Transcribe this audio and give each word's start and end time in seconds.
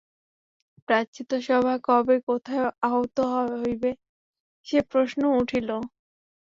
প্রায়শ্চিত্তসভা 0.87 1.75
কবে 1.87 2.15
কোথায় 2.27 2.65
আহূত 2.87 3.17
হইবে 3.53 3.91
সে 4.67 4.77
প্রশ্নও 4.91 5.37
উঠিল। 5.41 5.69